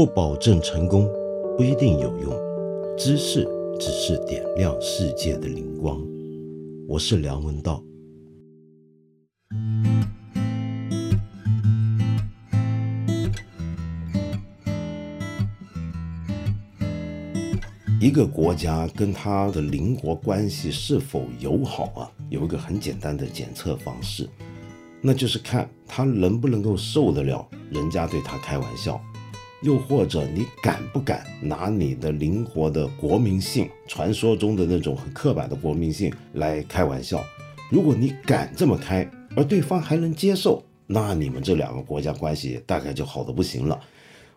[0.00, 1.06] 不保证成功，
[1.58, 2.32] 不一定有用。
[2.96, 3.46] 知识
[3.78, 6.02] 只是点亮世界的灵光。
[6.88, 7.84] 我是梁文道。
[18.00, 22.10] 一个国家跟它的邻国关系是否友好啊？
[22.30, 24.26] 有一个很简单的检测方式，
[25.02, 28.98] 那就是看他能不能够受得了人家对他开玩笑，
[29.62, 37.22] 又或者你敢不敢拿你的灵活的国民性，传说中的那种很刻板的国民性来开玩笑。
[37.70, 43.78] 如果你敢这么开，而对方还能接受，那你们这两个国家关系大概就好的不行了。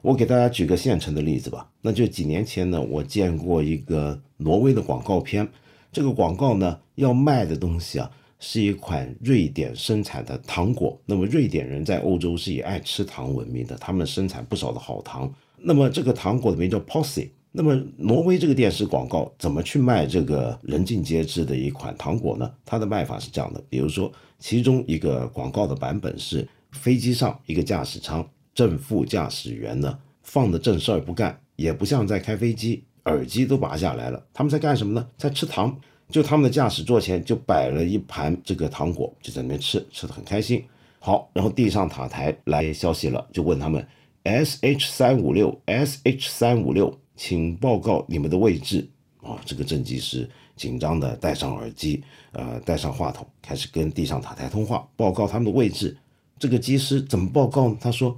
[0.01, 5.47] 我给大家举个现成的例子吧，那就几年前呢，我见过一个挪威的广告片，
[5.91, 8.11] 这个广告呢要卖的东西啊
[8.45, 10.99] 是一款瑞典生产的糖果。
[11.05, 15.33] 那么瑞典人在欧洲是以爱吃糖闻名的，他们生产不少的好糖。
[15.57, 17.29] 那么这个糖果的名叫 Posy。
[17.53, 22.51] 那么挪威这个电视广告怎么去卖这个人尽皆知的一款糖果呢？
[22.65, 28.27] 它的卖法是这样的，比如说其中一个广告的版本是飞机上一个驾驶舱。
[28.53, 34.21] 正副驾驶员呢，放的正事儿不干，也不像在开飞机，耳机都拔下来了。
[34.33, 35.07] 他们在干什么呢？
[35.17, 35.79] 在吃糖。
[36.13, 40.63] 就他们的驾驶座前就摆了一盘这个糖果，就在那边吃，吃的很开心。
[40.99, 43.83] 好，然后地上塔台来消息了，就问他们
[44.21, 48.87] ：S H 三五六，S H 三五六，请报告你们的位置。
[49.23, 55.97] 啊，这个正机师紧张的戴上耳机，呃，戴上话筒，开始跟地上塔台通话，报告他们的位置。
[56.37, 57.77] 这个机师怎么报告呢？
[57.81, 58.15] 他说。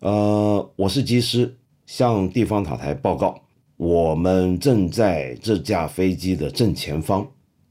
[0.00, 3.38] 呃，我是机师，向地方塔台报告，
[3.80, 7.26] 我们正在这架飞机的正前方，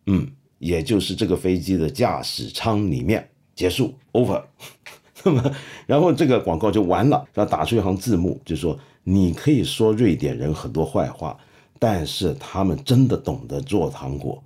[0.08, 3.30] 嗯，也就是这个飞机的驾驶舱里面。
[3.54, 4.42] 结束，over。
[5.24, 11.38] 那么，然后这个广告就完了，要打出一行字幕，就说你可以说瑞典人很多坏话，
[11.78, 14.42] 但是他们真的懂得做糖果。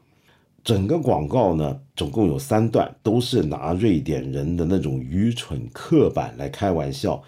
[0.66, 7.24] 整个广告呢，总共有三段，都是拿瑞典人的那种愚蠢刻板来开玩笑。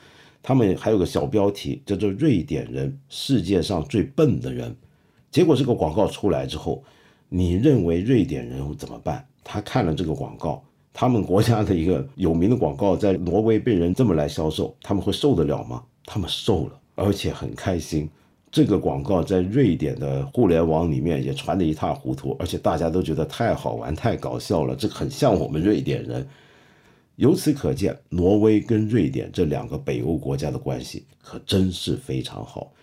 [0.48, 4.76] 他们还有个小标题叫做“瑞典人世界上最笨的人”，
[5.32, 6.84] 结果这个广告出来之后，
[7.30, 9.26] 你认为瑞典人怎么办？
[9.44, 10.64] 他看了这个广告，
[10.94, 15.82] 他们国家的一个有名的广告在挪威被人这么来销售，他们会受得了吗？
[16.06, 18.08] 他们受了，而且很开心。
[18.52, 26.28] 这个广告在瑞典的互联网里面也传得一塌糊涂，而且大家都觉得太好玩、太搞笑了，这很像我们瑞典人。
[27.18, 32.74] 由此可见，挪威跟瑞典这两个北欧国家的关系可真是非常好。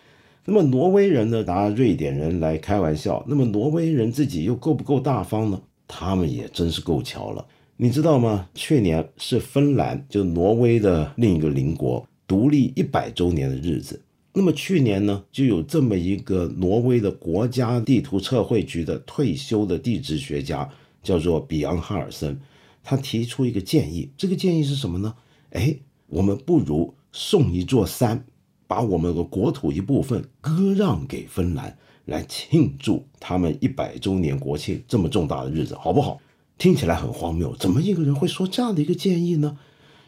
[0.45, 5.61] 那么，挪威人呢拿瑞典人来开玩笑，那么挪威人自己又够不够大方呢？
[5.87, 7.47] 他们也真是够巧了。
[7.77, 8.49] 你知道吗？
[8.55, 14.01] 去年是芬兰，就挪威的另一个邻国独立一百周年的日子。
[14.33, 20.69] 那么去年呢，就有这么一个挪威的国家地图测绘局的退休的地质学家，
[21.03, 22.41] 叫做比昂哈尔森。
[22.83, 25.15] 他提出一个建议，这个建议是什么呢？
[25.51, 25.77] 哎，
[26.07, 28.25] 我们不如送一座山，
[28.67, 36.21] 把我们的国土一部分割让给芬兰，来庆祝他们一百周年国庆这么重大的日子，好不好？
[36.59, 39.59] 听起来很荒谬，怎么一个人会说这样的一个建议呢？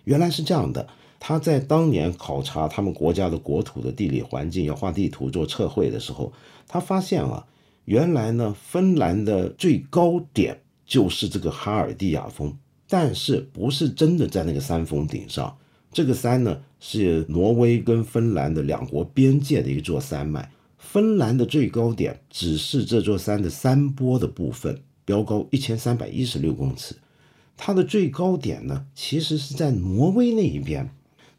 [0.04, 6.32] 原来是这样的，他在当年考察他们国家的国土的地理环境，要画地图做测绘的时候，
[6.68, 7.46] 他发现啊，
[7.86, 12.56] 原来呢，芬兰的最高点就是这个哈尔蒂亚峰。
[12.96, 15.56] 但是不是真的在那个山峰顶上？
[15.92, 20.48] 这个山呢是挪威跟芬兰的两国边界的一座山脉。
[20.78, 26.94] 芬兰的最高点只是这座山的山坡的部分，标高一千三百一十六公尺。
[27.56, 30.88] 它的最高点呢，其实是在挪威那一边。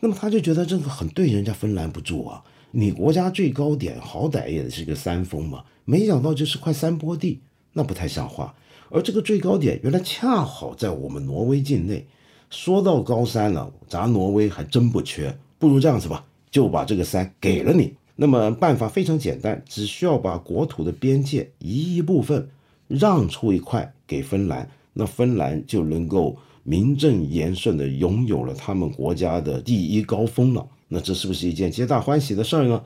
[0.02, 2.44] 那么他就觉得这个很对人家芬兰不住啊！
[2.72, 7.40] 你国家最高点好歹也是个山峰嘛，没想到就是块山坡地，
[7.72, 8.54] 那不太像话。
[8.90, 12.06] 而这个最高点原来恰好在我们挪威境内。
[12.50, 15.36] 说到高山了，咱挪威还真不缺。
[15.58, 17.94] 不如这样子吧，就把这个山给了你。
[18.16, 22.48] 那么办法非常简单，只需要把国土的边界移一部分，
[22.88, 30.66] 让出一块给芬兰，那芬兰就能够名正言顺地拥有了他们国家的第一高峰了。
[30.88, 32.82] 那这是不是一件皆大欢喜的事儿呢？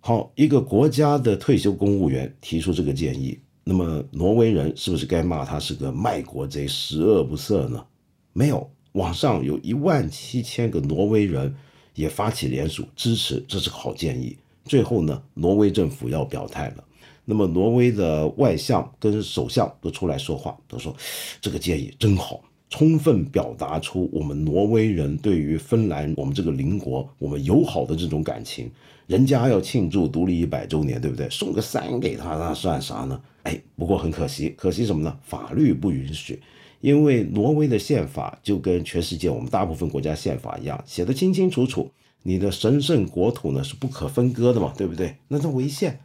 [0.00, 3.38] 好，一个国家的退休公务员提出这个建议。
[3.64, 7.84] 那么挪威人是不是该骂他是个卖国贼、十恶不赦呢？
[8.34, 11.54] 没有，网上有一万七千个挪威人
[11.94, 14.36] 也发起联署支持，这是个好建议。
[14.64, 16.84] 最后呢，挪威政府要表态了。
[17.24, 20.94] 那么挪威的外相跟首相都出来说话，都说
[21.40, 22.42] 这个建议真好。
[22.70, 28.70] 充分表达出我们挪威人对于芬兰我们这个邻国我们友好的这种感情。
[29.06, 31.28] 人家要庆祝独立一百周年，对不对？
[31.28, 33.20] 送个山给他，那算啥呢？
[33.42, 35.14] 哎，不过很可惜，可惜什么呢？
[35.22, 36.40] 法律不允许，
[36.80, 41.90] 因为挪威的宪法就跟全世界我们大部分国家宪法一样，写的清清楚楚，
[42.22, 45.16] 你的神圣国土呢是不可分割的嘛，对不对？
[45.28, 46.00] 那它违宪。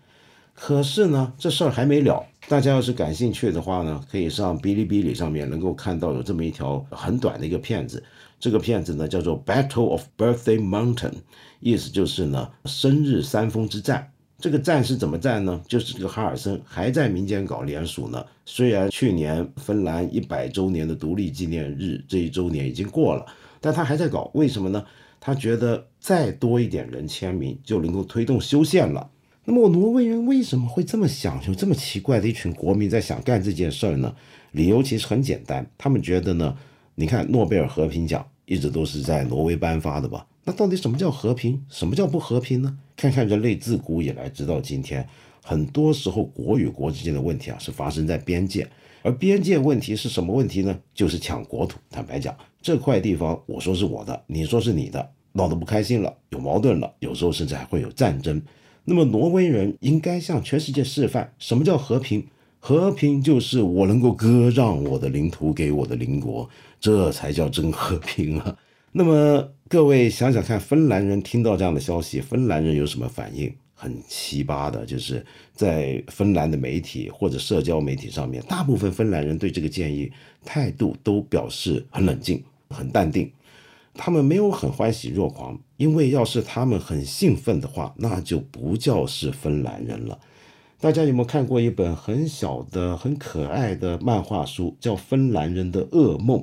[0.54, 2.26] 可是呢，这事儿还没了。
[2.50, 8.04] 大家要是感兴趣的话呢，可以上哔哩哔哩上面能够看到有这么一条很短的一个片子。
[8.40, 10.96] 这个片子呢叫做《Battle of Birthday Mountain》，
[11.60, 14.12] 意思就是呢生日山峰之战。
[14.40, 15.62] 这个战是怎么战呢？
[15.68, 18.26] 就是这个哈尔森还在民间搞联署呢。
[18.48, 23.24] 虽然去年芬兰一百周年的独立纪念日这一周年已经过了，
[23.62, 24.32] 但他还在搞。
[24.34, 24.84] 为什么呢？
[25.20, 29.08] 他觉得再多一点人签名就能够推动修宪了。
[29.52, 31.44] 那么，挪威人为什么会这么想？
[31.48, 34.16] 有这么奇怪的一群国民在想干这件事儿呢？
[34.52, 36.56] 理由其实很简单，他们觉得呢，
[36.94, 40.28] 你看诺贝尔和平奖一直都是在挪威颁发的吧？
[40.44, 41.60] 那到底什么叫和平？
[41.68, 42.78] 什么叫不和平呢？
[42.96, 45.04] 看看人类自古以来直到今天，
[45.44, 48.70] 很多时候国与国之间的问题啊，是发生在边界。
[49.02, 50.80] 而边界问题是什么问题呢？
[50.94, 51.80] 就是抢国土。
[51.90, 58.40] 坦白讲，这块地方我说是我的，你说是你的，闹得不开心了，有矛盾了，有时候甚至还会有战争。
[58.86, 62.26] 那么，挪威人应该向全世界示范什么叫和平。
[62.62, 66.50] 和平就是我能够割让我的领土给我的邻国，
[66.80, 68.58] 这才叫真和平啊！
[68.92, 73.54] 那么，各位想想看，芬兰人听到这样的消息，芬兰人有什么反应？
[73.74, 80.12] 很奇葩的，就是在芬兰的媒体或者社交媒体上面，大部分芬兰人对这个建议
[80.44, 83.32] 态度都表示很冷静、很淡定。
[84.02, 90.18] 他们没有很欢喜若狂，因为要是他们很兴奋的话，那就不叫是芬兰人了。
[90.80, 96.40] 大家有没有看过一本很小的、很可爱的漫画书，叫《芬兰人的噩梦》？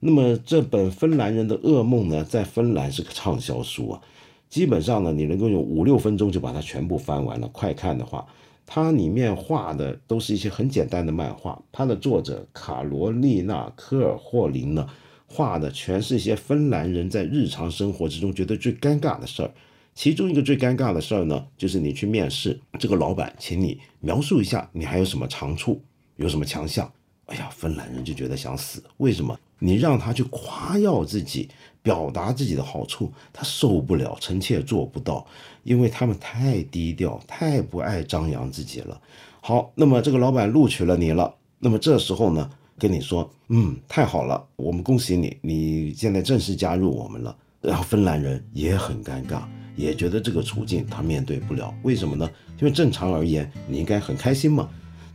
[0.00, 4.02] 那么这本《芬兰人的噩梦》呢，在芬兰是个畅销书啊。
[4.50, 7.48] 基本上呢，你能够用五六分钟就把它全部翻完了。
[7.48, 8.26] 快看的话，
[8.66, 11.58] 它里面画的都是一些很简单的漫画。
[11.72, 14.86] 它的作者卡罗丽娜·科尔霍林呢？
[15.30, 19.52] 画的全是一些芬兰人在日常生活之中觉得最尴尬的事儿，
[19.94, 25.82] 其中一个最尴尬的事儿呢，就是你去面试，这个老板请你描述一下你还有什么长处，
[26.16, 26.90] 有什么强项。
[27.26, 29.38] 哎呀，芬兰人就觉得想死，为什么？
[29.58, 31.48] 你让他去夸耀自己，
[31.82, 35.26] 表达自己的好处，他受不了，臣妾做不到，
[35.62, 38.98] 因为他们太低调，太不爱张扬自己了。
[39.42, 42.50] 好，那么这个老板录取了你了，那么这时候呢？
[42.78, 47.36] 跟你说，嗯，太好了，我们恭喜你，你现在正式加入我们了。
[47.60, 49.42] 然后芬兰人也很尴尬，
[49.74, 51.74] 也觉得这个处境他面对不了。
[51.82, 52.30] 为什么呢？
[52.60, 54.68] 因为正常而言，你应该很开心嘛，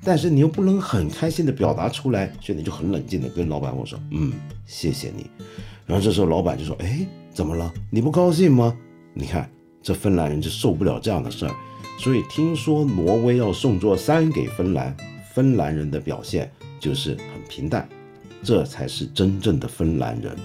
[0.04, 4.34] 但是你又不能很开心的表达出来，所以你就很冷静的跟老板我说，嗯，
[4.66, 5.26] 谢谢你。
[5.86, 7.74] 然后这时候老板就说，哎，怎么了？
[7.90, 8.78] 你不高兴吗？
[9.14, 9.50] 你看
[9.82, 11.56] 这芬兰人就受不了这样的事儿，
[11.98, 14.94] 所以听说挪威要送座山给芬兰，
[15.34, 16.52] 芬兰人的表现。
[16.80, 17.18] 就是
[17.48, 17.88] 平淡，
[18.44, 20.36] 这才是真正的芬兰人。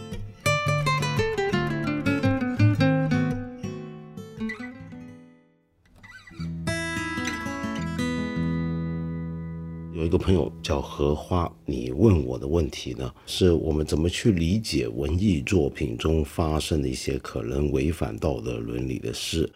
[9.94, 19.50] 有一个朋友叫荷花，你问我的问题呢，是我们怎么去理解文艺作品中发生的一些可能违反道德伦理的事？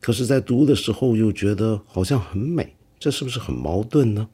[0.00, 4.28] 可是，在读的时候又觉得好像很美，这是不是很矛盾呢？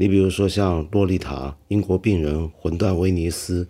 [0.00, 1.34] 你比如说像《洛丽塔》
[1.66, 3.64] 《英国病人》《魂断威尼斯》，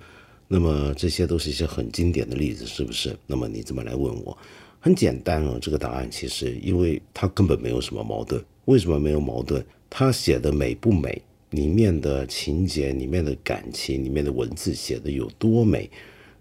[0.46, 3.16] 那么这些都是一些很经典的例子，是不是？
[3.26, 4.36] 那么你怎么来问我？
[4.78, 8.44] 很简单啊，这个答案其实，因为它根本没有什么矛盾。
[8.66, 9.64] 为什么没有矛盾？
[9.88, 11.22] 他写的美不美？
[11.52, 15.90] 里面的情节、里面的感情、里面的文字写的有多美，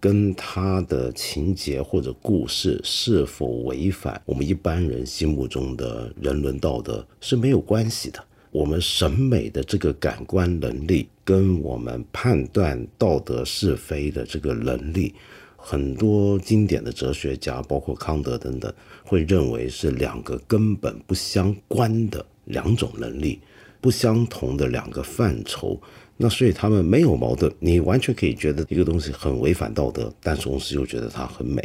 [0.01, 8.22] 跟他的情节或者故事是否违反我们一般人心目中的人伦道德是没有关系的。
[8.51, 15.13] 我们审美的这个感官能力，跟我们判断道德是非的这个能力，
[15.55, 18.73] 很多经典的哲学家，包括康德等等，
[19.03, 23.39] 会认为是两个根本不相关的两种能力，
[23.81, 25.79] 不相同的两个范畴。
[26.15, 31.61] 那所以他们没有矛盾，你完全可以觉得一个东西很违反道德，但同时又觉得它很美。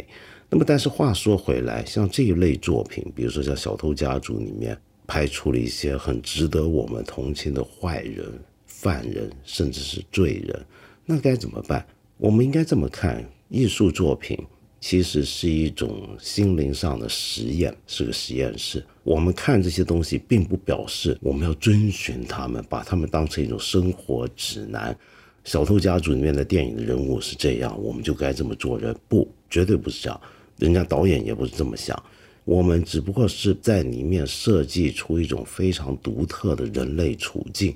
[0.49, 4.77] 那么，但是话说回来，像这一类作品，比如说像《小偷家族》里面。
[5.07, 8.25] 拍出了一些很值得我们同情的坏人、
[8.65, 10.65] 犯人，甚至是罪人，
[11.05, 11.85] 那该怎么办？
[12.17, 14.37] 我们应该这么看：艺术作品
[14.79, 18.85] 其实是一种心灵上的实验，是个实验室。
[19.03, 24.97] 我们看这些东西，并不表示我们要遵循他们，把他们当成一种生活指南。
[25.43, 28.95] 小偷家族里面的电影的人物是这样，我们就该这么做人？
[29.09, 30.21] 不，绝对不是这样。
[30.57, 32.01] 人家导演也不是这么想，
[32.45, 37.75] 我们只不过是在里面设计出一种非常独特的人类处境。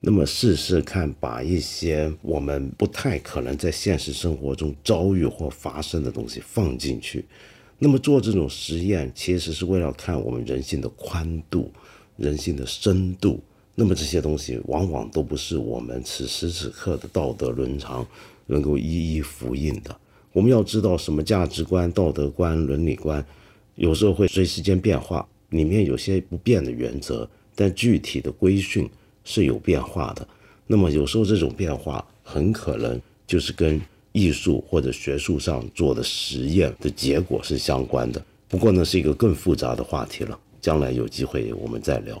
[0.00, 7.24] 那么试试看，把一些我们不太可能在现实生活中遭遇或发生的东西放进去。
[7.78, 11.70] 那么做这种实验，其实是为了看我们人性的宽度、
[12.16, 13.40] 人性的深度。
[13.74, 18.06] 那么这些东西往往都不是我们此时此刻的道德伦常
[18.46, 19.96] 能够一一复印的。
[20.32, 23.24] 我们要知道什么价值观、道德观、伦理观，
[23.76, 28.88] 有时候会随时间变化，里面有些不变的原则，但具体的规训
[29.24, 30.26] 是有变化的。
[30.66, 33.80] 那么有时候这种变化很可能就是跟
[34.12, 38.22] 艺术或者学术上做的实验的结果是相关的。
[38.48, 42.20] 不过呢，是一个更复杂的话题了，将来有机会我们再聊。